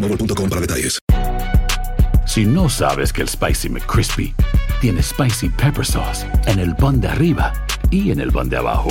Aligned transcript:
boostmobile.com 0.00 0.48
para 0.48 0.60
detalles. 0.60 0.98
Si 2.26 2.44
no 2.44 2.68
sabes 2.68 3.12
que 3.12 3.22
el 3.22 3.28
Spicy 3.28 3.68
McCrispy 3.68 4.34
tiene 4.80 5.02
Spicy 5.02 5.48
Pepper 5.48 5.84
Sauce 5.84 6.26
en 6.46 6.58
el 6.58 6.76
pan 6.76 7.00
de 7.00 7.08
arriba 7.08 7.52
y 7.90 8.10
en 8.10 8.20
el 8.20 8.30
pan 8.30 8.48
de 8.48 8.58
abajo, 8.58 8.90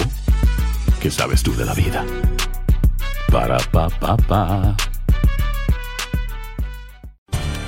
¿qué 1.00 1.12
sabes 1.12 1.44
tú 1.44 1.56
de 1.56 1.66
la 1.66 1.74
vida? 1.74 2.04
Para, 3.32 3.58
pa, 3.72 3.90
pa, 3.90 4.18
pa. 4.18 4.76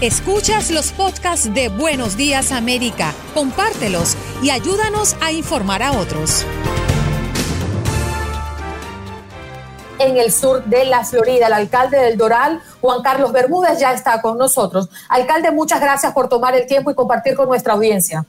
Escuchas 0.02 0.72
los 0.72 0.92
podcasts 0.92 1.54
de 1.54 1.68
Buenos 1.68 2.16
Días 2.16 2.52
América, 2.52 3.14
compártelos 3.34 4.16
y 4.42 4.50
ayúdanos 4.50 5.16
a 5.22 5.34
informar 5.34 5.84
a 5.84 5.92
otros. 5.92 6.46
En 10.00 10.18
el 10.18 10.32
sur 10.32 10.64
de 10.66 10.86
la 10.86 11.04
Florida. 11.04 11.48
El 11.48 11.54
alcalde 11.54 11.98
del 12.00 12.18
Doral, 12.18 12.60
Juan 12.82 13.02
Carlos 13.04 13.32
Bermúdez, 13.32 13.80
ya 13.80 13.94
está 13.94 14.22
con 14.22 14.38
nosotros. 14.38 14.90
Alcalde, 15.10 15.52
muchas 15.52 15.80
gracias 15.82 16.14
por 16.14 16.28
tomar 16.30 16.56
el 16.56 16.66
tiempo 16.66 16.90
y 16.92 16.96
compartir 16.96 17.36
con 17.36 17.48
nuestra 17.48 17.74
audiencia. 17.74 18.26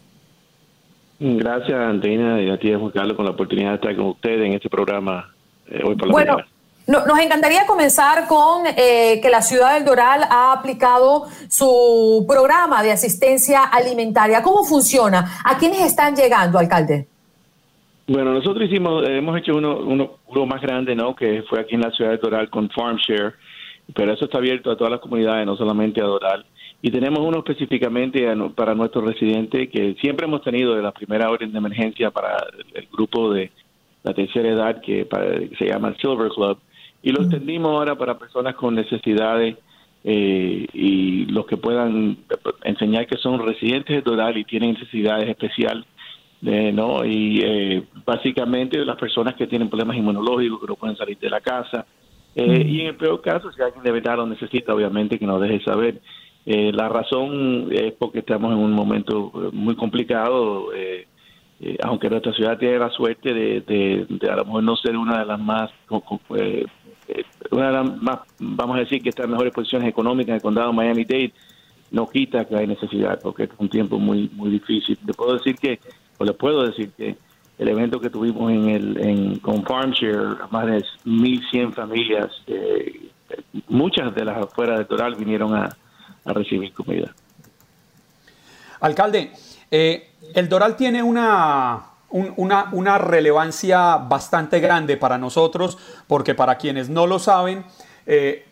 Gracias, 1.19 1.79
Antonina, 1.79 2.41
y 2.41 2.51
a 2.51 2.59
ti, 2.59 2.73
Juan 2.73 2.91
Carlos, 2.92 3.14
con 3.17 3.27
la 3.27 3.33
oportunidad 3.33 3.70
de 3.70 3.75
estar 3.77 3.95
con 3.97 4.07
ustedes 4.07 4.47
en 4.47 4.55
este 4.55 4.70
programa 4.70 5.30
eh, 5.69 5.83
hoy 5.86 5.95
por 5.95 6.09
la 6.09 6.13
Bueno, 6.13 6.33
mañana. 6.36 6.48
no- 6.86 7.05
nos 7.05 7.19
encantaría 7.19 7.67
comenzar 7.67 8.27
con 8.27 8.64
eh, 8.67 9.20
que 9.20 9.29
la 9.29 9.42
ciudad 9.42 9.75
del 9.75 9.85
Doral 9.85 10.23
ha 10.30 10.53
aplicado 10.53 11.27
su 11.51 12.25
programa 12.27 12.83
de 12.83 12.92
asistencia 12.92 13.64
alimentaria. 13.64 14.42
¿Cómo 14.42 14.64
funciona? 14.64 15.41
¿A 15.45 15.59
quiénes 15.59 15.80
están 15.83 16.17
llegando, 16.17 16.59
alcalde? 16.59 17.07
Bueno, 18.13 18.33
nosotros 18.35 18.69
hicimos, 18.69 19.09
eh, 19.09 19.19
hemos 19.19 19.39
hecho 19.39 19.55
uno, 19.55 19.77
uno, 19.79 20.17
uno 20.27 20.45
más 20.47 20.61
grande, 20.61 20.97
¿no? 20.97 21.15
Que 21.15 21.45
fue 21.48 21.61
aquí 21.61 21.77
en 21.77 21.83
la 21.83 21.93
ciudad 21.93 22.11
de 22.11 22.17
Doral 22.17 22.51
con 22.51 22.69
FarmShare, 22.69 23.35
pero 23.95 24.13
eso 24.13 24.25
está 24.25 24.39
abierto 24.39 24.69
a 24.73 24.77
todas 24.77 24.91
las 24.91 24.98
comunidades, 24.98 25.47
no 25.47 25.57
solamente 25.57 26.01
a 26.01 26.07
Doral. 26.07 26.45
Y 26.83 26.91
tenemos 26.91 27.21
uno 27.21 27.39
específicamente 27.39 28.27
para 28.57 28.75
nuestros 28.75 29.05
residentes 29.05 29.69
que 29.71 29.95
siempre 30.01 30.27
hemos 30.27 30.43
tenido 30.43 30.75
de 30.75 30.83
la 30.83 30.91
primera 30.91 31.31
orden 31.31 31.53
de 31.53 31.59
emergencia 31.59 32.11
para 32.11 32.37
el, 32.53 32.83
el 32.83 32.89
grupo 32.91 33.33
de 33.33 33.53
la 34.03 34.13
tercera 34.13 34.48
edad 34.48 34.81
que, 34.81 35.05
para- 35.05 35.39
que 35.39 35.55
se 35.57 35.67
llama 35.67 35.95
Silver 36.01 36.31
Club. 36.31 36.59
Y 37.05 37.13
lo 37.13 37.23
extendimos 37.23 37.71
ahora 37.71 37.95
para 37.95 38.19
personas 38.19 38.57
con 38.57 38.75
necesidades 38.75 39.57
eh, 40.03 40.67
y 40.73 41.27
los 41.27 41.47
que 41.47 41.57
puedan 41.57 42.17
enseñar 42.65 43.07
que 43.07 43.19
son 43.19 43.39
residentes 43.47 43.95
de 43.95 44.03
Doral 44.03 44.37
y 44.37 44.42
tienen 44.42 44.73
necesidades 44.73 45.29
especiales 45.29 45.85
eh, 46.42 46.73
¿no? 46.73 47.05
Y 47.05 47.40
eh, 47.45 47.83
básicamente 48.05 48.84
las 48.84 48.96
personas 48.96 49.34
que 49.34 49.46
tienen 49.46 49.68
problemas 49.68 49.96
inmunológicos, 49.96 50.61
que 50.61 50.67
no 50.67 50.77
pueden 50.77 50.96
salir 50.96 51.18
de 51.18 51.30
la 51.30 51.40
casa. 51.40 51.86
Eh, 52.34 52.64
Y 52.67 52.80
en 52.83 52.86
el 52.89 52.96
peor 52.96 53.20
caso, 53.20 53.51
si 53.52 53.61
alguien 53.61 53.83
de 53.83 53.92
verdad 53.92 54.17
lo 54.17 54.27
necesita, 54.27 54.74
obviamente 54.74 55.18
que 55.18 55.27
nos 55.27 55.40
deje 55.40 55.61
saber. 55.64 56.00
Eh, 56.46 56.73
la 56.73 56.89
razón 56.89 57.68
es 57.70 57.92
porque 57.92 58.20
estamos 58.20 58.52
en 58.52 58.58
un 58.58 58.73
momento 58.73 59.30
eh, 59.34 59.50
muy 59.52 59.77
complicado, 59.77 60.73
eh, 60.74 61.06
aunque 61.83 62.08
nuestra 62.08 62.33
ciudad 62.33 62.56
tiene 62.56 62.79
la 62.79 62.89
suerte 62.89 63.34
de, 63.34 63.61
de, 63.61 64.06
de 64.08 64.30
a 64.30 64.36
lo 64.36 64.46
mejor 64.46 64.62
no 64.62 64.77
ser 64.77 64.96
una 64.96 65.18
de 65.18 65.27
las 65.27 65.39
más, 65.39 65.70
eh, 66.36 66.64
una 67.50 67.67
de 67.67 67.73
las 67.73 68.02
más, 68.02 68.20
vamos 68.39 68.77
a 68.77 68.80
decir 68.80 69.02
que 69.02 69.11
está 69.11 69.24
en 69.24 69.33
mejores 69.33 69.52
posiciones 69.52 69.86
económicas 69.89 70.30
en 70.30 70.34
el 70.36 70.40
condado 70.42 70.70
de 70.70 70.77
Miami-Dade, 70.77 71.33
no 71.90 72.08
quita 72.08 72.46
que 72.46 72.56
hay 72.56 72.67
necesidad, 72.67 73.20
porque 73.23 73.42
es 73.42 73.50
un 73.58 73.68
tiempo 73.68 73.98
muy 73.98 74.30
muy 74.33 74.48
difícil. 74.50 74.96
Te 75.05 75.12
puedo 75.12 75.34
decir 75.34 75.56
que, 75.56 75.79
o 76.20 76.25
le 76.25 76.35
puedo 76.35 76.67
decir 76.67 76.91
que 76.98 77.17
el 77.58 77.69
evento 77.69 77.98
que 77.98 78.11
tuvimos 78.11 78.53
en 78.53 78.69
el 78.69 79.01
en, 79.01 79.39
con 79.39 79.64
FarmShare, 79.64 80.36
más 80.51 80.67
de 80.67 80.85
1.100 81.07 81.73
familias, 81.73 82.31
eh, 82.47 83.08
muchas 83.69 84.14
de 84.14 84.25
las 84.27 84.36
afuera 84.36 84.77
de 84.79 84.85
Toral 84.85 85.14
vinieron 85.14 85.55
a, 85.55 85.75
a 86.27 86.33
recibir 86.35 86.73
comida. 86.75 87.14
Alcalde, 88.80 89.33
eh, 89.70 90.11
el 90.35 90.48
Doral 90.48 90.77
tiene 90.77 91.03
una, 91.03 91.80
un- 92.11 92.33
una, 92.36 92.69
una 92.73 92.98
relevancia 92.98 93.97
bastante 93.97 94.61
grande 94.61 94.97
para 94.98 95.17
nosotros, 95.17 95.79
porque 96.07 96.35
para 96.35 96.57
quienes 96.57 96.91
no 96.91 97.07
lo 97.07 97.19
saben, 97.19 97.64
eh, 98.07 98.45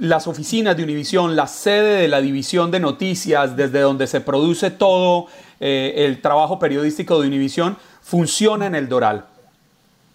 las 0.00 0.28
oficinas 0.28 0.76
de 0.76 0.84
Univisión, 0.84 1.34
la 1.34 1.48
sede 1.48 2.02
de 2.02 2.08
la 2.08 2.20
división 2.20 2.70
de 2.70 2.78
noticias, 2.78 3.56
desde 3.56 3.80
donde 3.80 4.06
se 4.06 4.20
produce 4.20 4.70
todo 4.70 5.26
eh, 5.60 5.94
el 5.98 6.20
trabajo 6.20 6.58
periodístico 6.58 7.20
de 7.20 7.28
Univisión, 7.28 7.76
funciona 8.02 8.66
en 8.66 8.74
el 8.74 8.88
Doral. 8.88 9.24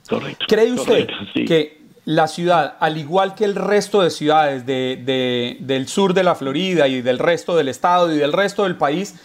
Correcto. 0.09 0.45
¿Cree 0.47 0.71
usted 0.71 0.85
Correcto, 1.05 1.13
sí. 1.33 1.45
que 1.45 1.79
la 2.05 2.27
ciudad, 2.27 2.75
al 2.79 2.97
igual 2.97 3.35
que 3.35 3.45
el 3.45 3.55
resto 3.55 4.01
de 4.01 4.09
ciudades 4.09 4.65
de- 4.65 4.99
de- 5.05 5.57
del 5.59 5.87
sur 5.87 6.13
de 6.13 6.23
la 6.23 6.33
Florida 6.35 6.87
y 6.87 7.01
del 7.01 7.19
resto 7.19 7.55
del 7.55 7.67
estado 7.67 8.11
y 8.11 8.17
del 8.17 8.33
resto 8.33 8.63
del 8.63 8.75
país, 8.77 9.15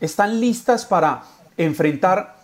están 0.00 0.40
listas 0.40 0.86
para 0.86 1.22
enfrentar 1.56 2.36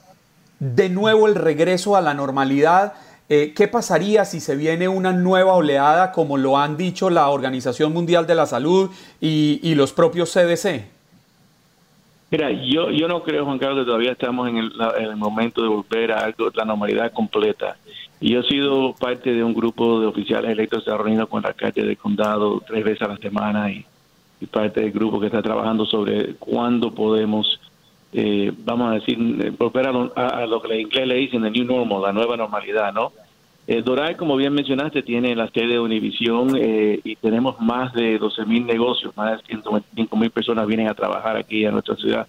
de 0.58 0.88
nuevo 0.88 1.28
el 1.28 1.36
regreso 1.36 1.94
a 1.94 2.00
la 2.00 2.14
normalidad? 2.14 2.94
Eh, 3.28 3.52
¿Qué 3.56 3.68
pasaría 3.68 4.24
si 4.24 4.40
se 4.40 4.56
viene 4.56 4.88
una 4.88 5.12
nueva 5.12 5.52
oleada, 5.54 6.10
como 6.12 6.36
lo 6.36 6.58
han 6.58 6.76
dicho 6.76 7.08
la 7.10 7.28
Organización 7.28 7.92
Mundial 7.92 8.26
de 8.26 8.34
la 8.34 8.46
Salud 8.46 8.90
y, 9.20 9.60
y 9.62 9.76
los 9.76 9.92
propios 9.92 10.32
CDC? 10.32 10.84
Mira, 12.36 12.50
yo, 12.50 12.90
yo 12.90 13.06
no 13.06 13.22
creo, 13.22 13.44
Juan 13.44 13.60
Carlos, 13.60 13.78
que 13.84 13.86
todavía 13.86 14.10
estamos 14.10 14.48
en 14.48 14.56
el, 14.56 14.76
la- 14.76 14.94
en 14.98 15.04
el 15.04 15.14
momento 15.16 15.62
de 15.62 15.68
volver 15.68 16.10
a 16.10 16.24
algo, 16.24 16.50
la 16.52 16.64
normalidad 16.64 17.12
completa. 17.12 17.76
Y 18.20 18.30
yo 18.32 18.40
he 18.40 18.48
sido 18.48 18.92
parte 18.92 19.32
de 19.32 19.44
un 19.44 19.54
grupo 19.54 20.00
de 20.00 20.08
oficiales 20.08 20.50
electos 20.50 20.80
que 20.82 20.90
se 20.90 20.90
ha 20.92 20.98
reunido 20.98 21.28
con 21.28 21.44
el 21.44 21.46
alcalde 21.46 21.84
del 21.84 21.96
condado 21.96 22.60
tres 22.66 22.82
veces 22.82 23.02
a 23.02 23.06
la 23.12 23.18
semana 23.18 23.70
y, 23.70 23.86
y 24.40 24.46
parte 24.46 24.80
del 24.80 24.90
grupo 24.90 25.20
que 25.20 25.26
está 25.26 25.42
trabajando 25.42 25.86
sobre 25.86 26.34
cuándo 26.34 26.92
podemos, 26.92 27.60
eh, 28.12 28.50
vamos 28.64 28.90
a 28.90 28.94
decir, 28.94 29.16
eh, 29.40 29.50
volver 29.56 29.86
a 29.86 29.92
lo, 29.92 30.12
a- 30.16 30.26
a 30.42 30.46
lo 30.48 30.60
que 30.60 30.74
en 30.74 30.80
inglés 30.80 31.06
le 31.06 31.14
dicen 31.14 31.40
the 31.42 31.50
new 31.52 31.64
normal, 31.64 32.02
la 32.02 32.12
nueva 32.12 32.36
normalidad, 32.36 32.92
¿no? 32.92 33.12
Eh, 33.66 33.80
Doral, 33.82 34.16
como 34.18 34.36
bien 34.36 34.52
mencionaste, 34.52 35.02
tiene 35.02 35.34
la 35.34 35.48
sede 35.48 35.68
de 35.68 35.80
Univisión 35.80 36.54
eh, 36.56 37.00
y 37.02 37.16
tenemos 37.16 37.58
más 37.60 37.94
de 37.94 38.18
12 38.18 38.44
mil 38.44 38.66
negocios, 38.66 39.16
más 39.16 39.38
de 39.38 39.46
125 39.46 40.16
mil 40.16 40.30
personas 40.30 40.66
vienen 40.66 40.88
a 40.88 40.94
trabajar 40.94 41.36
aquí 41.36 41.64
a 41.64 41.70
nuestra 41.70 41.96
ciudad 41.96 42.26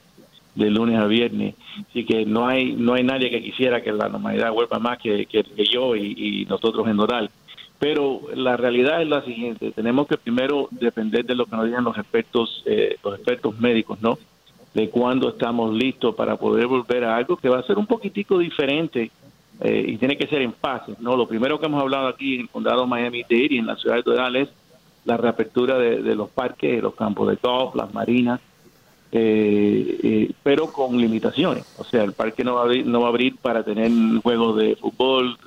de 0.56 0.70
lunes 0.70 0.98
a 0.98 1.06
viernes. 1.08 1.56
Así 1.90 2.06
que 2.06 2.26
no 2.26 2.48
hay 2.48 2.72
no 2.74 2.94
hay 2.94 3.04
nadie 3.04 3.30
que 3.30 3.44
quisiera 3.44 3.82
que 3.84 3.92
la 3.92 4.08
normalidad 4.08 4.54
vuelva 4.54 4.80
más 4.80 4.98
que, 4.98 5.26
que- 5.26 5.44
yo 5.66 5.96
y, 5.98 6.14
y 6.18 6.46
nosotros 6.46 6.88
en 6.88 6.96
Doral. 6.96 7.30
Pero 7.80 8.22
la 8.34 8.56
realidad 8.56 9.02
es 9.02 9.10
la 9.10 9.22
siguiente, 9.26 9.72
tenemos 9.72 10.08
que 10.08 10.16
primero 10.16 10.70
depender 10.72 11.26
de 11.26 11.36
lo 11.36 11.46
que 11.46 11.58
nos 11.58 11.66
digan 11.66 11.84
los 11.84 11.98
expertos, 11.98 12.64
eh, 12.66 12.96
los 13.04 13.16
expertos 13.16 13.60
médicos, 13.60 14.02
¿no? 14.02 14.18
De 14.74 14.90
cuándo 14.90 15.28
estamos 15.30 15.74
listos 15.76 16.16
para 16.16 16.38
poder 16.38 16.68
volver 16.68 17.04
a 17.04 17.18
algo 17.18 17.36
que 17.36 17.50
va 17.50 17.60
a 17.60 17.64
ser 17.64 17.78
un 17.78 17.86
poquitico 17.86 18.38
diferente 18.40 19.12
eh, 19.62 19.86
y 19.88 19.98
tiene 19.98 20.18
que 20.18 20.28
ser 20.28 20.42
en 20.42 20.54
fases, 20.54 21.00
¿no? 21.00 21.16
Lo 21.16 21.28
primero 21.28 21.60
que 21.60 21.66
hemos 21.66 21.82
hablado 21.82 22.08
aquí 22.08 22.36
en 22.36 22.42
el 22.42 22.50
condado 22.50 22.88
Miami-Dade 22.88 23.48
y 23.52 23.58
en 23.58 23.68
la 23.68 23.76
ciudad 23.76 23.96
de 23.96 24.04
Doral 24.04 24.36
es 24.36 24.50
la 25.06 25.18
reapertura 25.18 25.78
de, 25.78 26.16
los 26.16 26.30
parques, 26.30 26.82
los 26.82 26.96
campos 26.96 27.30
de 27.30 27.38
golf, 27.42 27.76
las 27.76 27.94
marinas, 27.94 28.40
eh, 29.12 30.32
pero 30.42 30.74
con 30.74 30.98
limitaciones. 30.98 31.66
O 31.78 31.84
sea, 31.84 32.04
el 32.04 32.14
parque 32.14 32.44
no 32.44 32.56
va 32.56 32.62
a 32.62 32.64
abrir, 32.64 32.86
no 32.86 33.02
va 33.02 33.08
a 33.08 33.10
abrir 33.10 33.36
para 33.38 33.64
tener 33.64 33.92
juegos 34.24 34.58
de 34.58 34.76
fútbol, 34.76 35.38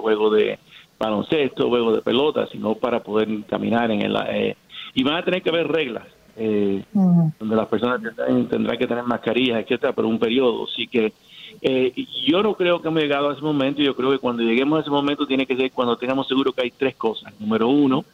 juegos 0.00 0.34
de 0.34 0.58
baloncesto, 1.02 1.68
juego 1.68 1.92
de 1.92 2.00
pelota, 2.00 2.46
sino 2.46 2.74
para 2.74 3.00
poder 3.00 3.28
caminar 3.48 3.90
en 3.90 4.02
el... 4.02 4.16
Eh, 4.28 4.56
y 4.94 5.02
van 5.02 5.16
a 5.16 5.24
tener 5.24 5.42
que 5.42 5.50
haber 5.50 5.66
reglas, 5.66 6.06
eh, 6.36 6.84
donde 6.92 7.56
las 7.56 7.66
personas 7.66 8.00
tendrán, 8.48 8.78
que 8.78 8.86
tener 8.86 9.04
mascarillas, 9.04 9.60
etcétera, 9.60 9.92
por 9.92 10.04
un 10.04 10.18
periodo. 10.18 10.64
Así 10.64 10.86
que 10.86 11.12
eh, 11.60 11.92
yo 12.26 12.42
no 12.42 12.54
creo 12.54 12.80
que 12.80 12.88
hemos 12.88 13.02
llegado 13.02 13.30
a 13.30 13.32
ese 13.32 13.42
momento. 13.42 13.82
Yo 13.82 13.94
creo 13.94 14.10
que 14.10 14.18
cuando 14.18 14.42
lleguemos 14.42 14.78
a 14.78 14.82
ese 14.82 14.90
momento 14.90 15.26
tiene 15.26 15.46
que 15.46 15.56
ser 15.56 15.72
cuando 15.72 15.96
tengamos 15.96 16.28
seguro 16.28 16.52
que 16.52 16.62
hay 16.62 16.70
tres 16.70 16.96
cosas. 16.96 17.32
Número 17.40 17.68
uno, 17.68 18.04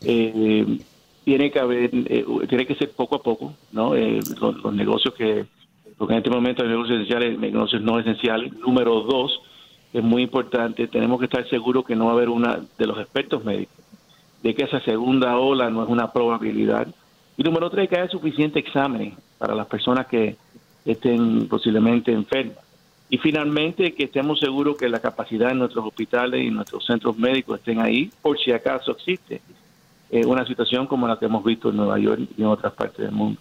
tiene 0.00 1.50
que 1.50 1.58
haber, 1.58 1.90
tiene 2.48 2.66
que 2.66 2.74
ser 2.74 2.92
poco 2.92 3.16
a 3.16 3.22
poco, 3.22 3.54
¿no? 3.72 3.94
Los, 3.94 4.74
negocios 4.74 5.14
que, 5.14 5.46
porque 5.96 6.14
en 6.14 6.18
este 6.18 6.30
momento 6.30 6.62
hay 6.62 6.68
negocios 6.68 7.00
esenciales, 7.00 7.38
negocios 7.38 7.82
no 7.82 7.98
esenciales. 7.98 8.52
Número 8.58 9.02
dos, 9.02 9.40
es 9.92 10.02
muy 10.02 10.22
importante. 10.22 10.86
Tenemos 10.86 11.18
que 11.18 11.26
estar 11.26 11.48
seguros 11.48 11.84
que 11.84 11.96
no 11.96 12.06
va 12.06 12.12
a 12.12 12.14
haber 12.14 12.28
una 12.28 12.60
de 12.78 12.86
los 12.86 12.98
expertos 12.98 13.44
médicos 13.44 13.78
de 14.42 14.54
que 14.54 14.64
esa 14.64 14.80
segunda 14.80 15.36
ola 15.36 15.70
no 15.70 15.82
es 15.82 15.88
una 15.88 16.12
probabilidad. 16.12 16.86
Y 17.36 17.42
número 17.42 17.70
tres, 17.70 17.88
que 17.88 17.96
haya 17.96 18.10
suficiente 18.10 18.58
examen 18.58 19.14
para 19.38 19.54
las 19.54 19.66
personas 19.66 20.06
que 20.06 20.36
estén 20.84 21.48
posiblemente 21.48 22.12
enfermas. 22.12 22.58
Y 23.10 23.18
finalmente, 23.18 23.94
que 23.94 24.04
estemos 24.04 24.38
seguros 24.38 24.76
que 24.76 24.88
la 24.88 25.00
capacidad 25.00 25.48
de 25.48 25.54
nuestros 25.54 25.86
hospitales 25.86 26.44
y 26.44 26.50
nuestros 26.50 26.84
centros 26.84 27.16
médicos 27.16 27.58
estén 27.58 27.80
ahí 27.80 28.10
por 28.20 28.38
si 28.38 28.52
acaso 28.52 28.92
existe 28.92 29.40
eh, 30.10 30.24
una 30.24 30.46
situación 30.46 30.86
como 30.86 31.06
la 31.06 31.18
que 31.18 31.26
hemos 31.26 31.44
visto 31.44 31.68
en 31.68 31.76
Nueva 31.76 31.98
York 31.98 32.22
y 32.36 32.40
en 32.40 32.48
otras 32.48 32.72
partes 32.72 32.98
del 32.98 33.12
mundo. 33.12 33.40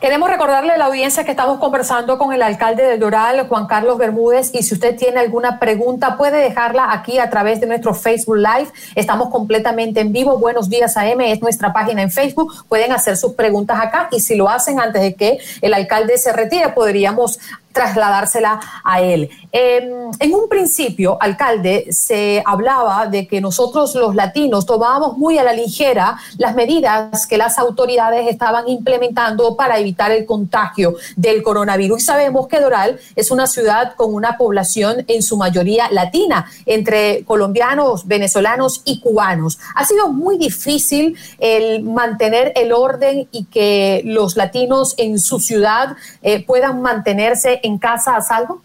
Queremos 0.00 0.30
recordarle 0.30 0.72
a 0.72 0.78
la 0.78 0.86
audiencia 0.86 1.24
que 1.24 1.32
estamos 1.32 1.58
conversando 1.58 2.18
con 2.18 2.32
el 2.32 2.40
alcalde 2.40 2.82
de 2.82 2.98
Doral, 2.98 3.46
Juan 3.48 3.66
Carlos 3.66 3.98
Bermúdez, 3.98 4.54
y 4.54 4.62
si 4.62 4.74
usted 4.74 4.96
tiene 4.96 5.20
alguna 5.20 5.58
pregunta 5.58 6.16
puede 6.16 6.38
dejarla 6.38 6.92
aquí 6.92 7.18
a 7.18 7.28
través 7.28 7.60
de 7.60 7.66
nuestro 7.66 7.94
Facebook 7.94 8.36
Live. 8.36 8.68
Estamos 8.94 9.28
completamente 9.28 10.00
en 10.00 10.12
vivo. 10.12 10.38
Buenos 10.38 10.70
días 10.70 10.96
AM 10.96 11.20
es 11.20 11.42
nuestra 11.42 11.72
página 11.72 12.00
en 12.00 12.10
Facebook. 12.10 12.54
Pueden 12.68 12.92
hacer 12.92 13.16
sus 13.16 13.34
preguntas 13.34 13.78
acá 13.78 14.08
y 14.10 14.20
si 14.20 14.36
lo 14.36 14.48
hacen 14.48 14.80
antes 14.80 15.02
de 15.02 15.14
que 15.14 15.38
el 15.60 15.74
alcalde 15.74 16.16
se 16.16 16.32
retire, 16.32 16.70
podríamos 16.70 17.38
trasladársela 17.78 18.58
a 18.82 19.00
él. 19.00 19.30
Em, 19.52 20.10
en 20.18 20.34
un 20.34 20.48
principio, 20.48 21.16
alcalde, 21.20 21.86
se 21.90 22.42
hablaba 22.44 23.06
de 23.06 23.28
que 23.28 23.40
nosotros 23.40 23.94
los 23.94 24.16
latinos 24.16 24.66
tomábamos 24.66 25.16
muy 25.16 25.38
a 25.38 25.44
la 25.44 25.52
ligera 25.52 26.18
las 26.38 26.56
medidas 26.56 27.26
que 27.28 27.38
las 27.38 27.56
autoridades 27.56 28.26
estaban 28.26 28.68
implementando 28.68 29.54
para 29.54 29.78
evitar 29.78 30.10
el 30.10 30.26
contagio 30.26 30.96
del 31.14 31.40
coronavirus. 31.44 32.02
Y 32.02 32.04
sabemos 32.04 32.48
que 32.48 32.58
Doral 32.58 32.98
es 33.14 33.30
una 33.30 33.46
ciudad 33.46 33.94
con 33.94 34.12
una 34.12 34.36
población 34.36 35.04
en 35.06 35.22
su 35.22 35.36
mayoría 35.36 35.88
latina, 35.92 36.50
entre 36.66 37.24
colombianos, 37.24 38.08
venezolanos 38.08 38.82
y 38.84 38.98
cubanos. 39.00 39.60
Ha 39.76 39.84
sido 39.84 40.08
muy 40.08 40.36
difícil 40.36 41.16
el 41.38 41.84
mantener 41.84 42.52
el 42.56 42.72
orden 42.72 43.28
y 43.30 43.44
que 43.44 44.02
los 44.04 44.36
latinos 44.36 44.94
en 44.96 45.20
su 45.20 45.38
ciudad 45.38 45.96
eh, 46.22 46.44
puedan 46.44 46.82
mantenerse 46.82 47.60
en 47.62 47.67
casa 47.76 48.16
a 48.16 48.22
salvo? 48.22 48.62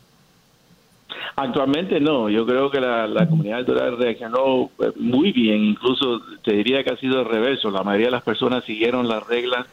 Actualmente 1.35 1.99
no, 1.99 2.29
yo 2.29 2.45
creo 2.45 2.69
que 2.69 2.79
la, 2.79 3.27
comunidad 3.27 3.59
electoral 3.59 3.97
reaccionó 3.97 4.69
eh, 4.79 4.91
muy 4.97 5.31
bien, 5.31 5.63
incluso 5.63 6.21
te 6.43 6.53
diría 6.53 6.83
que 6.83 6.91
ha 6.91 6.97
sido 6.97 7.21
el 7.21 7.25
reverso, 7.25 7.71
la 7.71 7.83
mayoría 7.83 8.07
de 8.07 8.11
las 8.11 8.23
personas 8.23 8.63
siguieron 8.63 9.07
las 9.07 9.25
reglas 9.25 9.65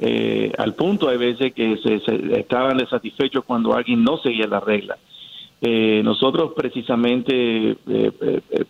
eh, 0.00 0.52
al 0.58 0.74
punto 0.74 1.08
hay 1.08 1.16
veces 1.16 1.54
que 1.54 1.76
se, 1.78 2.00
estaban 2.38 2.78
desatisfechos 2.78 3.44
cuando 3.44 3.74
alguien 3.74 4.02
no 4.02 4.18
seguía 4.18 4.46
las 4.46 4.62
reglas. 4.62 4.98
Eh, 5.60 6.02
nosotros 6.04 6.52
precisamente 6.54 7.76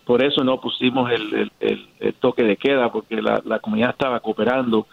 por 0.05 0.23
eso 0.23 0.43
no 0.43 0.61
pusimos 0.61 1.11
el, 1.11 2.13
toque 2.19 2.43
de 2.43 2.55
queda, 2.57 2.91
porque 2.91 3.21
la, 3.21 3.41
la 3.43 3.59
comunidad 3.59 3.89
estaba 3.89 4.19
cooperando 4.19 4.87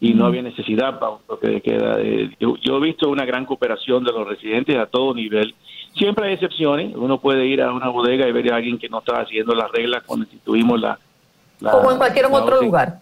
y 0.00 0.14
no 0.14 0.26
había 0.26 0.42
necesidad 0.42 0.98
para 0.98 1.12
un 1.12 1.22
toque 1.26 1.48
de 1.48 1.60
queda. 1.60 1.96
Eh, 1.98 2.30
yo, 2.38 2.76
he 2.76 2.80
visto 2.80 3.08
una 3.08 3.24
gran 3.24 3.44
cooperación 3.44 4.04
de 4.04 4.12
los 4.12 4.28
residentes 4.28 4.76
a 4.76 4.86
todo 4.86 5.12
nivel. 5.14 5.54
Siempre 5.96 6.28
hay 6.28 6.34
excepciones. 6.34 6.94
Uno 6.94 7.18
puede 7.18 7.46
ir 7.46 7.62
a 7.62 7.72
una 7.72 7.88
bodega 7.88 8.28
y 8.28 8.32
ver 8.32 8.52
a 8.52 8.56
alguien 8.56 8.78
que 8.78 8.88
no 8.88 9.00
estaba 9.00 9.22
haciendo 9.22 9.54
las 9.54 9.70
reglas 9.72 10.04
cuando 10.06 10.24
instituimos 10.24 10.80
la... 10.80 10.98
Como 11.60 11.90
en 11.90 11.98
cualquier 11.98 12.26
otro 12.26 12.62
lugar. 12.62 13.00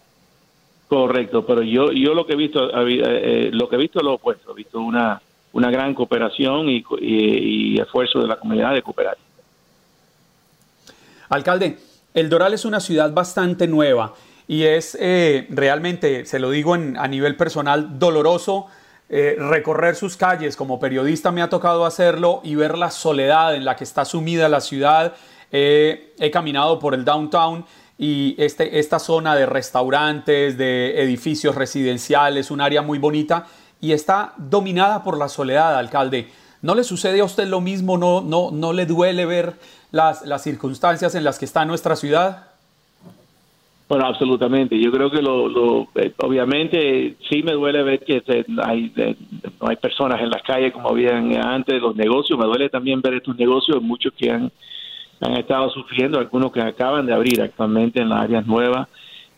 Correcto, 0.89 1.45
pero 1.45 1.63
yo 1.63 1.91
yo 1.91 2.15
lo 2.15 2.25
que 2.25 2.35
he 2.35 2.37
visto 2.37 2.71
eh, 2.71 3.03
eh, 3.03 3.51
lo 3.53 3.69
que 3.69 3.75
he 3.75 3.79
visto 3.79 3.99
es 3.99 4.05
lo 4.05 4.15
opuesto, 4.15 4.53
he 4.53 4.55
visto 4.55 4.81
una 4.81 5.21
una 5.53 5.69
gran 5.69 5.95
cooperación 5.95 6.69
y, 6.69 6.85
y 7.01 7.81
esfuerzo 7.81 8.21
de 8.21 8.29
la 8.29 8.37
comunidad 8.37 8.73
de 8.73 8.83
cooperar. 8.83 9.17
Alcalde, 11.29 11.79
El 12.15 12.29
Doral 12.29 12.55
es 12.55 12.65
una 12.65 12.79
ciudad 12.79 13.13
bastante 13.13 13.67
nueva 13.67 14.15
y 14.49 14.65
es 14.65 14.97
eh, 15.01 15.47
realmente, 15.51 16.25
se 16.27 16.39
lo 16.39 16.51
digo 16.51 16.75
a 16.75 17.09
nivel 17.09 17.37
personal, 17.37 17.99
doloroso 17.99 18.67
eh, 19.09 19.37
recorrer 19.39 19.97
sus 19.97 20.17
calles. 20.17 20.57
Como 20.57 20.81
periodista 20.81 21.31
me 21.31 21.43
ha 21.43 21.49
tocado 21.49 21.85
hacerlo 21.85 22.41
y 22.45 22.55
ver 22.55 22.77
la 22.79 22.91
soledad 22.91 23.55
en 23.55 23.65
la 23.65 23.77
que 23.77 23.85
está 23.85 24.05
sumida 24.05 24.49
la 24.49 24.61
ciudad. 24.61 25.15
he 25.51 26.31
caminado 26.33 26.79
por 26.79 26.95
el 26.95 27.05
downtown 27.05 27.65
y 27.99 28.35
este, 28.39 28.79
esta 28.79 28.99
zona 28.99 29.35
de 29.35 29.47
restaurantes, 29.47 30.59
de 30.59 31.03
edificios 31.03 31.55
residenciales, 31.55 32.51
un 32.51 32.61
área 32.61 32.83
muy 32.83 32.99
bonita 32.99 33.47
y 33.81 33.93
está 33.93 34.35
dominada 34.37 35.03
por 35.03 35.19
la 35.19 35.29
soledad, 35.29 35.77
alcalde. 35.77 36.31
¿No 36.63 36.75
le 36.75 36.85
sucede 36.85 37.21
a 37.21 37.25
usted 37.25 37.47
lo 37.47 37.61
mismo? 37.61 37.97
¿No, 37.99 38.21
no, 38.21 38.51
no 38.51 38.73
le 38.73 38.87
duele 38.87 39.25
ver 39.27 39.59
las, 39.93 40.23
las 40.23 40.43
circunstancias 40.43 41.15
en 41.15 41.25
las 41.25 41.39
que 41.39 41.45
está 41.45 41.65
nuestra 41.65 41.97
ciudad? 41.97 42.49
Bueno, 43.89 44.07
absolutamente. 44.07 44.79
Yo 44.81 44.91
creo 44.91 45.11
que 45.11 45.23
lo, 45.23 45.89
eh, 45.95 46.13
obviamente 46.19 47.17
sí 47.31 47.43
me 47.45 47.53
duele 47.53 47.83
ver 47.85 48.01
que 48.01 48.23
hay, 48.65 48.93
no 49.61 49.69
hay 49.69 49.77
personas 49.77 50.21
en 50.21 50.31
las 50.31 50.43
calles 50.43 50.73
como 50.73 50.89
habían 50.89 51.37
antes, 51.37 51.81
los 51.81 51.95
negocios. 51.95 52.39
Me 52.39 52.47
duele 52.47 52.69
también 52.69 53.01
ver 53.01 53.15
estos 53.15 53.37
negocios, 53.37 53.81
muchos 53.81 54.13
que 54.15 54.31
han, 54.31 54.51
han 55.21 55.37
estado 55.37 55.71
sufriendo, 55.71 56.19
algunos 56.19 56.51
que 56.51 56.61
acaban 56.61 57.07
de 57.07 57.15
abrir 57.15 57.41
actualmente 57.41 58.01
en 58.01 58.09
las 58.09 58.23
áreas 58.23 58.45
nuevas. 58.47 58.89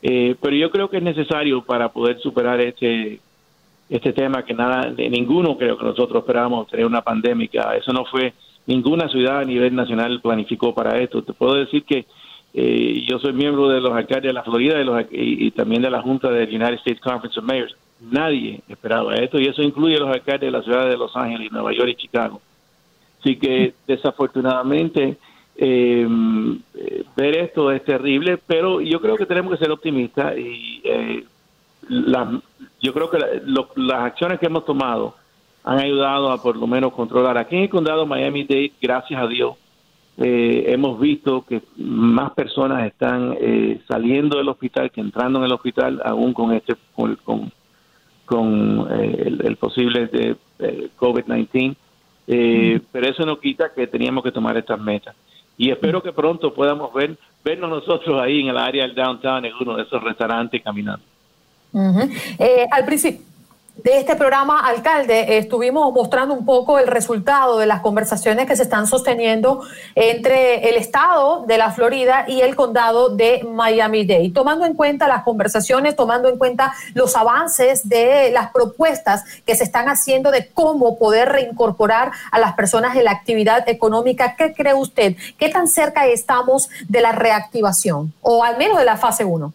Eh, 0.00 0.34
pero 0.40 0.56
yo 0.56 0.70
creo 0.70 0.88
que 0.88 0.96
es 0.96 1.02
necesario 1.02 1.62
para 1.62 1.90
poder 1.90 2.18
superar 2.20 2.60
este 2.60 3.20
este 3.90 4.12
tema 4.12 4.44
que 4.44 4.52
nada, 4.52 4.90
ninguno 4.90 5.56
creo 5.56 5.78
que 5.78 5.84
nosotros 5.84 6.20
esperábamos 6.20 6.68
tener 6.68 6.84
una 6.84 7.00
pandemia. 7.00 7.48
Eso 7.78 7.92
no 7.92 8.04
fue 8.04 8.34
ninguna 8.66 9.08
ciudad 9.08 9.38
a 9.38 9.44
nivel 9.44 9.74
nacional 9.74 10.20
planificó 10.20 10.74
para 10.74 10.98
esto. 10.98 11.22
Te 11.22 11.32
puedo 11.32 11.54
decir 11.54 11.84
que 11.84 12.04
eh, 12.54 13.04
yo 13.08 13.18
soy 13.18 13.32
miembro 13.32 13.68
de 13.68 13.80
los 13.80 13.92
alcaldes 13.92 14.30
de 14.30 14.32
la 14.32 14.42
Florida 14.42 14.76
y, 15.10 15.50
también 15.50 15.82
de 15.82 15.90
la 15.90 16.02
Junta 16.02 16.30
del 16.30 16.48
United 16.48 16.78
States 16.78 17.00
Conference 17.00 17.38
of 17.38 17.46
Mayors. 17.46 17.76
Nadie 18.00 18.60
esperaba 18.68 19.14
esto 19.16 19.38
y 19.38 19.46
eso 19.46 19.62
incluye 19.62 19.96
a 19.96 20.00
los 20.00 20.10
alcaldes 20.10 20.48
de 20.48 20.50
las 20.50 20.64
ciudades 20.64 20.90
de 20.90 20.96
Los 20.96 21.14
Ángeles, 21.16 21.52
Nueva 21.52 21.72
York 21.72 21.90
y 21.90 21.96
Chicago. 21.96 22.40
Así 23.20 23.36
que 23.36 23.74
desafortunadamente 23.86 25.16
em, 25.56 26.60
eh, 26.74 27.04
ver 27.16 27.36
esto 27.36 27.72
es 27.72 27.84
terrible, 27.84 28.38
pero 28.38 28.80
yo 28.80 29.00
creo 29.00 29.16
que 29.16 29.26
tenemos 29.26 29.52
que 29.52 29.64
ser 29.64 29.72
optimistas 29.72 30.38
y 30.38 30.80
eh, 30.84 31.24
yo 32.80 32.94
creo 32.94 33.10
que 33.10 33.18
las 33.76 34.00
acciones 34.00 34.38
que 34.38 34.46
hemos 34.46 34.64
tomado 34.64 35.16
han 35.64 35.80
ayudado 35.80 36.30
a 36.30 36.40
por 36.40 36.56
lo 36.56 36.66
menos 36.66 36.92
controlar. 36.92 37.36
Aquí 37.36 37.56
en 37.56 37.62
el 37.62 37.68
condado 37.68 38.06
Miami-Dade, 38.06 38.72
gracias 38.80 39.20
a 39.20 39.26
Dios, 39.26 39.56
eh, 40.20 40.72
hemos 40.72 40.98
visto 40.98 41.44
que 41.46 41.62
más 41.76 42.32
personas 42.32 42.84
están 42.86 43.36
eh, 43.40 43.80
saliendo 43.86 44.38
del 44.38 44.48
hospital 44.48 44.90
que 44.90 45.00
entrando 45.00 45.38
en 45.38 45.44
el 45.44 45.52
hospital, 45.52 46.02
aún 46.04 46.32
con 46.32 46.52
este 46.52 46.74
con, 46.92 47.52
con, 48.24 48.88
eh, 48.90 49.36
el, 49.44 49.56
posible 49.56 50.08
de, 50.08 50.36
COVID-19. 50.98 51.76
Pero 52.90 53.08
eso 53.08 53.24
no 53.24 53.38
quita 53.38 53.72
que 53.72 53.86
teníamos 53.86 54.24
que 54.24 54.32
tomar 54.32 54.56
estas 54.56 54.80
metas. 54.80 55.14
Y 55.56 55.70
espero 55.70 56.02
que 56.02 56.12
pronto 56.12 56.52
podamos 56.52 56.92
ver 56.92 57.16
vernos 57.44 57.70
nosotros 57.70 58.20
ahí 58.20 58.40
en 58.40 58.48
el 58.48 58.58
área 58.58 58.82
del 58.82 58.96
downtown, 58.96 59.44
en 59.44 59.52
uno 59.60 59.76
de 59.76 59.84
esos 59.84 60.02
restaurantes 60.02 60.60
caminando. 60.62 61.04
al 61.72 62.84
principio 62.84 63.28
de 63.78 63.98
este 63.98 64.16
programa, 64.16 64.66
alcalde, 64.66 65.38
estuvimos 65.38 65.92
mostrando 65.92 66.34
un 66.34 66.44
poco 66.44 66.80
el 66.80 66.88
resultado 66.88 67.58
de 67.58 67.66
las 67.66 67.80
conversaciones 67.80 68.46
que 68.46 68.56
se 68.56 68.64
están 68.64 68.88
sosteniendo 68.88 69.62
entre 69.94 70.68
el 70.68 70.74
estado 70.74 71.44
de 71.46 71.58
la 71.58 71.70
Florida 71.70 72.24
y 72.26 72.40
el 72.40 72.56
condado 72.56 73.10
de 73.10 73.46
Miami-Dade. 73.48 74.32
Tomando 74.34 74.66
en 74.66 74.74
cuenta 74.74 75.06
las 75.06 75.22
conversaciones, 75.22 75.94
tomando 75.94 76.28
en 76.28 76.38
cuenta 76.38 76.74
los 76.94 77.14
avances 77.14 77.88
de 77.88 78.30
las 78.32 78.50
propuestas 78.50 79.24
que 79.46 79.54
se 79.54 79.62
están 79.62 79.88
haciendo 79.88 80.32
de 80.32 80.48
cómo 80.48 80.98
poder 80.98 81.28
reincorporar 81.28 82.10
a 82.32 82.40
las 82.40 82.54
personas 82.54 82.96
en 82.96 83.04
la 83.04 83.12
actividad 83.12 83.68
económica, 83.68 84.34
¿qué 84.36 84.54
cree 84.54 84.74
usted? 84.74 85.14
¿Qué 85.38 85.50
tan 85.50 85.68
cerca 85.68 86.08
estamos 86.08 86.68
de 86.88 87.00
la 87.00 87.12
reactivación 87.12 88.12
o 88.22 88.42
al 88.42 88.58
menos 88.58 88.76
de 88.76 88.84
la 88.84 88.96
fase 88.96 89.24
1? 89.24 89.52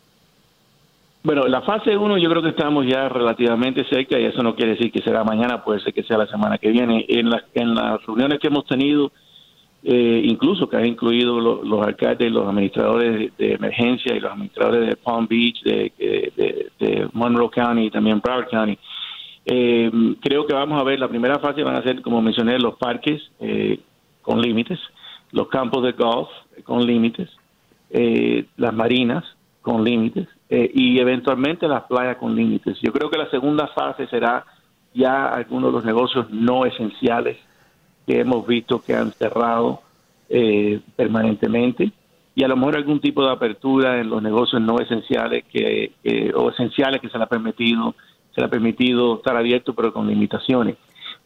Bueno, 1.24 1.48
la 1.48 1.62
fase 1.62 1.96
1 1.96 2.18
yo 2.18 2.30
creo 2.30 2.42
que 2.42 2.50
estamos 2.50 2.86
ya 2.86 3.08
relativamente 3.08 3.86
cerca 3.86 4.20
y 4.20 4.26
eso 4.26 4.44
no 4.44 4.56
quiere 4.56 4.72
decir 4.72 4.92
que 4.92 5.02
será 5.02 5.24
mañana, 5.24 5.64
puede 5.64 5.80
ser 5.80 5.94
que 5.94 6.04
sea 6.04 6.18
la 6.18 6.28
semana 6.28 6.58
que 6.58 6.70
viene. 6.70 7.06
En, 7.08 7.30
en 7.54 7.76
las 7.76 8.06
reuniones 8.06 8.40
que 8.40 8.50
hemos 8.50 8.66
tenido, 8.66 9.10
eh, 9.86 10.22
incluso 10.26 10.68
que 10.68 10.76
ha 10.76 10.86
incluido 10.86 11.40
los 11.40 11.88
alcaldes, 11.88 12.30
los 12.30 12.46
administradores 12.46 13.32
de, 13.38 13.54
emergencia 13.54 14.14
y 14.14 14.20
los 14.20 14.34
administradores 14.34 14.90
de 14.90 14.96
Palm 14.98 15.26
Beach, 15.26 15.64
de, 15.64 17.10
Monroe 17.14 17.50
County 17.50 17.84
y 17.84 17.90
también 17.90 18.20
Broward 18.20 18.50
County, 18.50 18.78
eh, 19.46 19.90
creo 20.22 20.46
que 20.46 20.54
vamos 20.54 20.78
a 20.78 20.84
ver, 20.84 21.00
la 21.00 21.08
primera 21.08 21.40
fase 21.40 21.64
van 21.64 21.78
a 21.78 21.84
ser, 21.84 22.02
como 22.02 22.22
mencioné, 22.22 22.60
los 22.60 22.76
parques 22.76 23.22
eh, 23.40 23.80
con 24.22 24.42
límites, 24.42 24.80
los 25.32 25.48
campos 25.48 25.84
de 25.84 25.94
golf 25.94 26.28
con 26.66 26.86
límites, 26.86 27.30
las 28.58 28.74
marinas 28.74 29.24
con 29.62 29.84
límites 29.84 30.28
eh, 30.56 30.70
y 30.72 31.00
eventualmente 31.00 31.68
las 31.68 31.86
playas 31.86 32.18
con 32.18 32.36
límites. 32.36 32.78
Yo 32.80 32.94
creo 32.94 33.10
que 33.10 33.18
la 33.18 33.28
segunda 33.32 33.66
fase 33.70 34.06
será 34.06 34.46
ya 34.94 35.26
algunos 35.26 35.72
de 35.72 35.78
los 35.78 35.84
negocios 35.84 36.30
no 36.30 36.64
esenciales 36.68 37.38
que 38.06 38.20
hemos 38.20 38.46
visto 38.46 38.80
que 38.80 38.94
han 38.94 39.12
cerrado 39.14 39.82
eh, 40.30 40.80
permanentemente. 40.96 41.92
Y 42.36 42.44
a 42.44 42.48
lo 42.48 42.56
mejor 42.56 42.78
algún 42.78 43.00
tipo 43.00 43.26
de 43.26 43.32
apertura 43.32 44.00
en 44.00 44.12
los 44.12 44.22
negocios 44.22 44.62
no 44.62 44.78
esenciales 44.78 45.44
que 45.46 45.92
o 46.36 46.52
esenciales 46.52 47.02
que 47.02 47.10
se 47.10 47.18
le 47.18 47.24
ha 47.24 47.28
permitido 47.28 47.96
se 48.36 48.42
le 48.42 48.46
ha 48.46 48.50
permitido 48.52 49.16
estar 49.16 49.36
abierto 49.36 49.74
pero 49.74 49.92
con 49.92 50.08
limitaciones. 50.08 50.78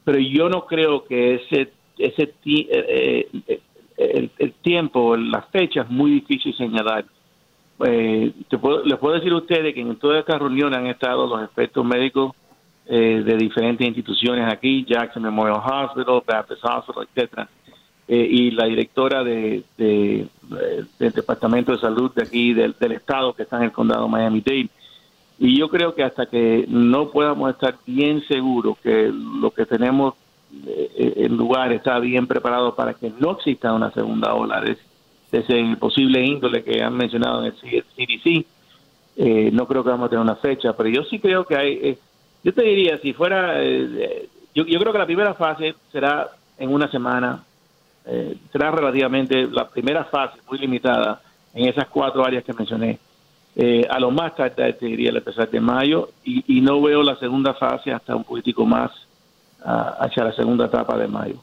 Pero 0.05 0.19
yo 0.19 0.47
no 0.47 0.65
creo 0.65 1.03
que 1.03 1.35
ese 1.35 1.73
ese 1.97 2.33
eh, 2.45 3.27
el, 3.97 4.31
el, 4.37 4.53
tiempo 4.53 5.17
la 5.17 5.41
fecha 5.41 5.81
es 5.81 5.89
muy 5.89 6.11
difícil 6.11 6.55
señalar 6.55 7.03
eh, 7.79 8.33
les 8.85 8.99
puedo 8.99 9.15
decir 9.15 9.31
a 9.31 9.37
ustedes 9.37 9.73
que 9.73 9.81
en 9.81 9.95
toda 9.97 10.19
esta 10.19 10.37
reunión 10.37 10.73
han 10.73 10.87
estado 10.87 11.27
los 11.27 11.43
expertos 11.43 11.85
médicos 11.85 12.33
eh, 12.87 13.21
de 13.23 13.37
diferentes 13.37 13.85
instituciones 13.85 14.51
aquí, 14.51 14.85
Jackson 14.87 15.23
Memorial 15.23 15.61
Hospital, 15.63 16.23
Baptist 16.25 16.63
Hospital, 16.63 17.07
etcétera, 17.13 17.49
eh, 18.07 18.27
y 18.29 18.51
la 18.51 18.65
directora 18.65 19.23
de, 19.23 19.63
del 19.77 20.29
Departamento 20.97 21.73
de 21.73 21.79
Salud 21.79 22.11
de 22.15 22.23
aquí, 22.23 22.53
del, 22.53 22.73
Estado, 22.79 23.33
que 23.33 23.43
está 23.43 23.57
en 23.57 23.63
el 23.63 23.71
condado 23.71 24.07
Miami-Dade. 24.07 24.69
Y 25.39 25.59
yo 25.59 25.69
creo 25.69 25.93
que 25.93 26.03
hasta 26.03 26.25
que 26.25 26.65
no 26.67 27.11
podamos 27.11 27.51
estar 27.51 27.75
bien 27.85 28.23
seguros 28.27 28.77
que 28.79 29.11
lo 29.13 29.51
que 29.51 29.67
tenemos 29.67 30.15
eh, 30.65 31.13
en 31.17 31.37
lugar 31.37 31.71
está 31.73 31.99
bien 31.99 32.25
preparado 32.25 32.73
para 32.73 32.95
que 32.95 33.11
no 33.19 33.31
exista 33.31 33.73
una 33.73 33.91
segunda 33.91 34.33
ola 34.33 34.61
de, 34.61 34.77
de 35.31 35.39
ese 35.39 35.75
posible 35.77 36.23
índole 36.23 36.63
que 36.63 36.81
han 36.81 36.95
mencionado 36.95 37.43
en 37.43 37.53
el 37.53 37.83
CDC. 37.83 38.45
Eh, 39.17 39.49
no 39.51 39.67
creo 39.67 39.83
que 39.83 39.89
vamos 39.89 40.07
a 40.07 40.09
tener 40.09 40.23
una 40.23 40.35
fecha, 40.35 40.73
pero 40.73 40.89
yo 40.89 41.03
sí 41.03 41.19
creo 41.19 41.45
que 41.45 41.55
hay, 41.55 41.73
eh, 41.81 41.97
yo 42.43 42.53
te 42.53 42.63
diría, 42.63 42.97
si 42.99 43.13
fuera, 43.13 43.63
eh, 43.63 44.29
yo, 44.53 44.65
yo, 44.65 44.79
creo 44.79 44.93
que 44.93 44.99
la 44.99 45.05
primera 45.05 45.33
fase 45.33 45.75
será 45.91 46.27
en 46.57 46.71
una 46.73 46.89
semana, 46.89 47.43
será 48.53 48.71
relativamente 48.71 49.47
la 49.47 49.67
primera 49.67 50.05
fase 50.05 50.39
muy 50.49 50.57
limitada 50.59 51.21
en 51.53 51.67
esas 51.67 51.87
cuatro 51.87 52.23
áreas 52.23 52.43
que 52.43 52.53
mencioné. 52.53 52.99
a 53.89 53.99
lo 53.99 54.11
más 54.11 54.33
tarde 54.33 54.71
te 54.73 54.85
diría 54.85 55.09
el 55.09 55.17
empezar 55.17 55.49
de 55.49 55.59
mayo 55.59 56.09
y, 56.23 56.61
no 56.61 56.81
veo 56.81 57.03
la 57.03 57.17
segunda 57.17 57.53
fase 57.53 57.91
hasta 57.91 58.15
un 58.15 58.23
poquitico 58.23 58.65
más 58.65 58.91
ah, 59.65 59.97
hacia 59.99 60.23
la 60.23 60.31
segunda 60.31 60.67
etapa 60.67 60.97
de 60.97 61.07
mayo. 61.07 61.35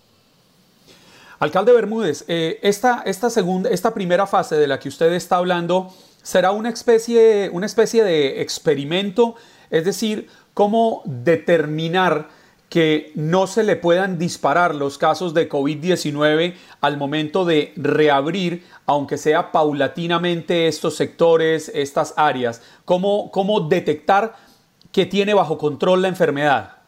Alcalde 1.38 1.73
Bermúdez, 1.73 2.25
eh, 2.29 2.59
esta, 2.62 3.03
esta, 3.07 3.31
segunda, 3.31 3.71
esta 3.71 3.93
primera 3.93 4.26
fase 4.26 4.57
de 4.57 4.67
la 4.67 4.79
que 4.79 4.88
usted 4.88 5.12
está 5.12 5.37
hablando 5.37 5.93
será 6.23 6.53
una 6.53 6.71
especie, 6.71 7.50
una 7.50 7.67
especie 7.67 8.05
de 8.05 8.41
experimento, 8.41 9.35
es 9.71 9.85
decir, 9.85 10.29
cómo 10.55 11.03
determinar 11.05 12.29
que 12.69 13.12
no 13.14 13.47
se 13.47 13.62
le 13.62 13.76
puedan 13.76 14.19
disparar 14.19 14.75
los 14.75 14.99
casos 14.99 15.35
de 15.35 15.49
COVID-19 15.49 16.55
al 16.81 16.97
momento 16.97 17.45
de 17.45 17.73
reabrir, 17.76 18.64
aunque 18.87 19.19
sea 19.19 19.53
paulatinamente 19.53 20.67
estos 20.67 20.97
sectores, 20.97 21.71
estas 21.75 22.14
áreas. 22.17 22.62
¿Cómo, 22.85 23.31
cómo 23.31 23.61
detectar 23.61 24.35
que 24.91 25.07
tiene 25.07 25.35
bajo 25.35 25.59
control 25.59 26.03
la 26.03 26.09
enfermedad? 26.09 26.84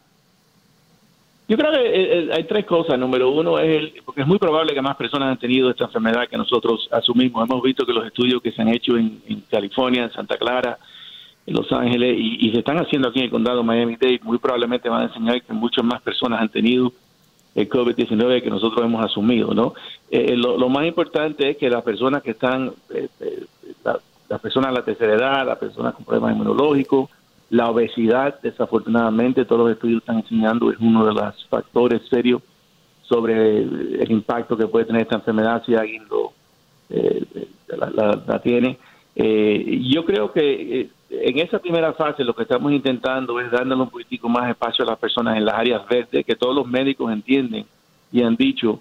Yo 1.49 1.57
creo 1.57 1.71
que 1.71 1.79
eh, 1.79 2.19
eh, 2.19 2.31
hay 2.33 2.45
tres 2.45 2.67
cosas. 2.67 2.99
Número 2.99 3.31
uno 3.31 3.59
es 3.59 3.77
el, 3.77 4.03
porque 4.05 4.23
es 4.23 4.27
muy 4.27 4.39
probable 4.39 4.75
que 4.75 4.83
más 4.83 4.97
personas 4.97 5.31
han 5.31 5.39
tenido 5.39 5.71
esta 5.71 5.85
enfermedad 5.85 6.29
que 6.29 6.37
nosotros 6.37 6.89
asumimos. 6.91 7.49
Hemos 7.49 7.63
visto 7.63 7.87
que 7.87 7.93
los 7.93 8.07
estudios 8.07 8.43
que 8.43 8.51
se 8.51 8.63
han 8.63 8.69
hecho 8.69 8.97
en, 8.97 9.21
California, 9.49 10.05
en 10.05 10.13
Santa 10.13 10.37
Clara, 10.37 10.77
en 11.47 11.55
Los 11.55 11.71
Ángeles 11.71 12.17
y, 12.19 12.51
se 12.51 12.59
están 12.59 12.79
haciendo 12.79 13.09
aquí 13.09 13.21
en 13.21 13.27
el 13.27 13.31
condado 13.31 13.63
Miami-Dade, 13.63 14.21
muy 14.25 14.39
probablemente 14.39 14.89
van 14.89 15.03
a 15.03 15.05
enseñar 15.05 15.41
que 15.43 15.53
muchas 15.53 15.85
más 15.85 16.03
personas 16.03 16.41
han 16.41 16.49
tenido 16.49 16.93
el 17.55 17.69
COVID-19 17.69 18.43
que 18.43 18.51
nosotros 18.51 18.85
hemos 18.85 19.05
asumido, 19.05 19.55
¿no? 19.55 19.73
Eh, 20.11 20.35
lo, 20.37 20.69
más 20.69 20.85
importante 20.85 21.51
es 21.51 21.57
que 21.57 21.71
las 21.71 21.83
personas 21.83 22.23
que 22.23 22.33
están, 22.33 22.73
las 24.29 24.41
personas 24.41 24.73
de 24.73 24.79
la 24.79 24.85
tercera 24.85 25.15
edad, 25.15 25.47
las 25.47 25.59
personas 25.59 25.95
con 25.95 26.05
problemas 26.05 26.33
inmunológicos, 26.33 27.09
la 27.51 27.71
obesidad, 27.71 28.41
desafortunadamente, 28.43 29.45
todos 29.45 29.63
los 29.63 29.73
estudios 29.73 30.01
están 30.01 30.19
enseñando, 30.19 30.71
es 30.71 30.79
uno 30.81 31.05
de 31.05 31.15
los 31.15 31.47
factores 31.49 32.03
serios 32.09 32.43
sobre 33.03 33.63
el 33.63 34.11
impacto 34.11 34.57
que 34.57 34.67
puede 34.67 34.87
tener 34.87 35.03
esta 35.03 35.17
enfermedad 35.17 35.63
si 35.65 35.75
alguien 35.75 36.05
lo, 36.11 36.33
eh, 36.91 37.25
la, 37.69 38.41
tiene. 38.43 38.79
Eh, 39.15 39.81
yo 39.93 40.05
creo 40.05 40.33
que 40.33 40.81
eh, 40.81 40.91
en 41.11 41.39
esa 41.39 41.59
primera 41.61 41.93
fase 41.93 42.25
lo 42.25 42.35
que 42.35 42.43
estamos 42.43 42.73
intentando 42.73 43.39
es 43.41 43.51
dándole 43.51 43.83
un 43.83 43.91
poquitico 43.91 44.29
más 44.29 44.51
espacio 44.51 44.85
a 44.85 44.91
las 44.91 44.99
personas 44.99 45.37
en 45.37 45.45
las 45.45 45.55
áreas 45.55 45.87
verdes, 45.89 46.27
que 46.27 46.35
todos 46.35 46.55
los 46.55 46.67
médicos 46.67 47.13
entienden 47.13 47.65
y 48.13 48.23
han 48.23 48.35
dicho 48.35 48.81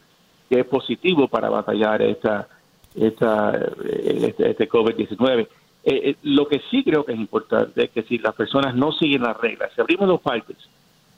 que 0.50 0.60
es 0.60 0.66
positivo 0.66 1.28
para 1.28 1.50
batallar 1.50 2.02
esta, 2.02 2.48
esta, 2.96 3.52
este, 3.94 4.52
este 4.52 4.70
COVID-19. 4.70 5.48
Eh, 5.88 6.10
eh, 6.10 6.16
lo 6.24 6.48
que 6.48 6.64
sí 6.72 6.84
creo 6.84 7.06
que 7.06 7.14
es 7.14 7.20
importante 7.20 7.84
es 7.84 7.92
que 7.92 8.02
si 8.02 8.18
las 8.18 8.34
personas 8.34 8.74
no 8.74 8.92
siguen 8.92 9.22
las 9.22 9.38
reglas, 9.38 9.70
si 9.76 9.82
abrimos 9.82 10.08
los 10.08 10.20
parques 10.20 10.58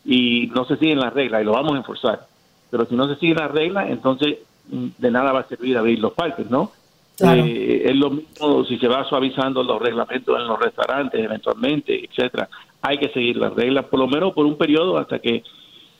y 0.03 0.51
no 0.53 0.65
se 0.65 0.75
siguen 0.75 0.99
las 0.99 1.13
reglas, 1.13 1.41
y 1.41 1.45
lo 1.45 1.53
vamos 1.53 1.73
a 1.73 1.77
enforzar, 1.77 2.27
pero 2.69 2.85
si 2.85 2.93
no 2.95 3.07
se 3.07 3.15
siguen 3.15 3.37
las 3.37 3.49
reglas, 3.49 3.89
entonces 3.89 4.39
mm, 4.69 4.87
de 4.97 5.11
nada 5.11 5.31
va 5.31 5.39
a 5.39 5.47
servir 5.47 5.77
abrir 5.77 5.99
los 5.99 6.11
parques, 6.11 6.49
¿no? 6.49 6.73
Eh, 7.19 7.83
es 7.85 7.95
lo 7.95 8.09
mismo 8.11 8.65
si 8.65 8.77
se 8.77 8.89
va 8.89 9.05
suavizando 9.05 9.63
los 9.63 9.81
reglamentos 9.81 10.37
en 10.37 10.47
los 10.47 10.59
restaurantes 10.59 11.23
eventualmente, 11.23 12.03
etcétera. 12.03 12.49
Hay 12.81 12.97
que 12.97 13.07
seguir 13.09 13.37
las 13.37 13.53
reglas, 13.53 13.85
por 13.85 13.99
lo 13.99 14.07
menos 14.07 14.33
por 14.33 14.45
un 14.45 14.57
periodo 14.57 14.97
hasta 14.97 15.19
que 15.19 15.43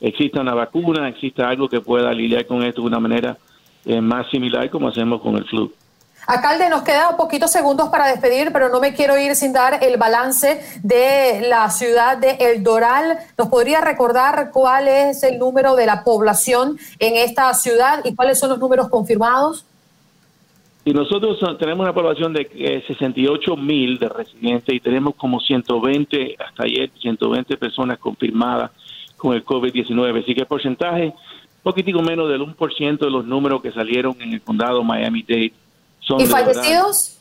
exista 0.02 0.42
una 0.42 0.54
vacuna, 0.54 1.08
exista 1.08 1.50
algo 1.50 1.70
que 1.70 1.80
pueda 1.80 2.12
lidiar 2.12 2.46
con 2.46 2.62
esto 2.64 2.82
de 2.82 2.88
una 2.88 3.00
manera 3.00 3.38
más 4.02 4.30
similar 4.30 4.70
como 4.70 4.90
hacemos 4.90 5.22
con 5.22 5.38
el 5.38 5.46
flu. 5.46 5.72
Alcalde, 6.28 6.70
nos 6.70 6.82
quedan 6.82 7.16
poquitos 7.16 7.50
segundos 7.50 7.88
para 7.88 8.08
despedir, 8.08 8.52
pero 8.52 8.68
no 8.68 8.82
me 8.82 8.94
quiero 8.94 9.18
ir 9.18 9.34
sin 9.34 9.54
dar 9.54 9.82
el 9.82 9.96
balance 9.96 10.60
de 10.84 11.48
la 11.48 11.70
ciudad 11.70 12.18
de 12.18 12.32
El 12.32 12.64
Doral. 12.64 13.18
¿Nos 13.38 13.48
podría 13.48 13.80
recordar 13.80 14.52
cuál 14.52 14.90
es 14.90 15.24
el 15.24 15.40
número 15.40 15.78
de 15.78 15.86
la 15.86 16.04
población 16.04 16.78
en 17.00 17.16
esta 17.16 17.54
ciudad 17.54 18.04
y 18.04 18.14
cuáles 18.14 18.40
son 18.40 18.50
los 18.50 18.60
números 18.60 18.90
confirmados? 18.90 19.66
Y 20.84 20.92
nosotros 20.92 21.40
tenemos 21.60 21.86
una 21.86 21.94
población 21.94 22.34
de 22.34 22.84
68 22.86 23.54
eh, 23.54 23.58
mil 23.62 23.98
de 23.98 24.10
residentes 24.10 24.76
y 24.76 24.82
tenemos 24.82 25.16
como 25.16 25.40
120, 25.40 26.36
hasta 26.46 26.64
ayer, 26.64 26.92
120 27.00 27.56
personas 27.56 28.00
confirmadas 28.00 28.72
con 29.16 29.34
el 29.34 29.46
COVID-19. 29.46 30.24
Así 30.24 30.36
que 30.36 30.42
el 30.42 30.48
porcentaje, 30.48 31.14
poquitico 31.64 32.02
menos 32.02 32.28
del 32.28 32.42
1% 32.42 32.98
de 32.98 33.10
los 33.10 33.26
números 33.26 33.62
que 33.62 33.72
salieron 33.72 34.18
en 34.20 34.34
el 34.34 34.42
condado 34.42 34.84
Miami-Dade 34.84 35.54
¿Y 36.20 36.26
fallecidos? 36.26 37.18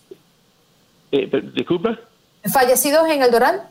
Eh, 1.13 1.31
disculpa. 1.55 1.99
¿Fallecidos 2.53 3.09
en 3.09 3.23
el 3.23 3.31
Doral? 3.31 3.63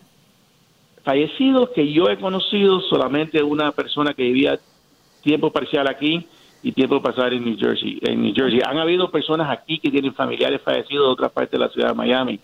Fallecidos 1.03 1.69
que 1.69 1.91
yo 1.91 2.09
he 2.09 2.19
conocido 2.19 2.81
solamente 2.81 3.41
una 3.43 3.71
persona 3.71 4.13
que 4.13 4.23
vivía 4.23 4.59
tiempo 5.21 5.51
parcial 5.51 5.87
aquí 5.87 6.27
y 6.63 6.71
tiempo 6.71 6.99
pasar 7.01 7.31
en 7.31 7.45
New 7.45 7.57
Jersey. 7.59 7.99
En 8.01 8.23
New 8.23 8.33
Jersey 8.33 8.59
han 8.65 8.79
habido 8.79 9.11
personas 9.11 9.51
aquí 9.51 9.77
que 9.77 9.91
tienen 9.91 10.15
familiares 10.15 10.61
fallecidos 10.63 11.07
de 11.07 11.11
otra 11.11 11.29
parte 11.29 11.57
de 11.57 11.59
la 11.59 11.69
ciudad 11.69 11.89
de 11.89 11.93
Miami. 11.93 12.39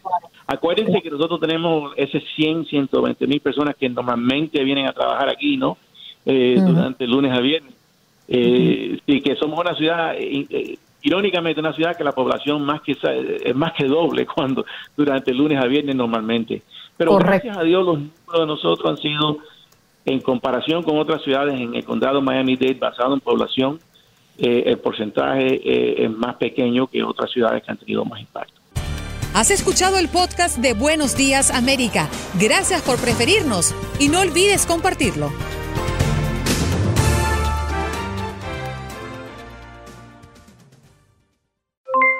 Acuérdense 0.45 1.01
que 1.01 1.09
nosotros 1.09 1.39
tenemos 1.39 1.91
ese 1.97 2.21
100, 2.35 2.67
120 2.67 3.25
mil 3.25 3.41
personas 3.41 3.75
que 3.75 3.89
normalmente 3.89 4.63
vienen 4.63 4.87
a 4.87 4.93
trabajar 4.93 5.27
aquí, 5.27 5.57
¿no? 5.57 5.77
Eh, 6.23 6.61
durante 6.63 7.07
lunes 7.07 7.35
a 7.35 7.39
viernes. 7.39 7.73
Eh, 8.27 8.99
y 9.07 9.21
que 9.21 9.35
somos 9.37 9.59
una 9.59 9.75
ciudad, 9.75 10.13
eh, 10.15 10.77
irónicamente, 11.01 11.59
una 11.59 11.73
ciudad 11.73 11.95
que 11.95 12.03
la 12.03 12.11
población 12.11 12.63
más 12.63 12.81
que 12.81 12.97
es 13.43 13.55
más 13.55 13.73
que 13.73 13.85
doble 13.85 14.25
cuando 14.25 14.65
durante 14.95 15.33
lunes 15.33 15.57
a 15.61 15.67
viernes 15.67 15.95
normalmente. 15.95 16.61
Pero 16.97 17.17
gracias 17.17 17.57
a 17.57 17.63
Dios 17.63 17.85
los 17.85 17.97
números 17.97 18.39
de 18.39 18.45
nosotros 18.45 18.89
han 18.89 18.97
sido, 18.97 19.37
en 20.05 20.19
comparación 20.19 20.83
con 20.83 20.97
otras 20.97 21.21
ciudades 21.23 21.59
en 21.59 21.75
el 21.75 21.83
condado 21.83 22.21
Miami-Dade, 22.21 22.75
basado 22.75 23.13
en 23.13 23.19
población, 23.19 23.79
el 24.37 24.77
porcentaje 24.79 26.03
es 26.03 26.09
más 26.09 26.35
pequeño 26.35 26.87
que 26.87 27.03
otras 27.03 27.31
ciudades 27.31 27.63
que 27.63 27.71
han 27.71 27.77
tenido 27.77 28.03
más 28.05 28.19
impacto. 28.19 28.53
Has 29.33 29.49
escuchado 29.49 29.97
el 29.97 30.09
podcast 30.09 30.57
de 30.57 30.73
Buenos 30.73 31.15
Días 31.15 31.51
América. 31.51 32.09
Gracias 32.39 32.81
por 32.81 32.99
preferirnos 32.99 33.73
y 33.99 34.09
no 34.09 34.19
olvides 34.19 34.65
compartirlo. 34.65 35.31